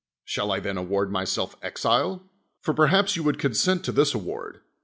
[0.25, 2.23] Shall I then award myself exile?
[2.59, 4.61] For perhaps you would consent to this award.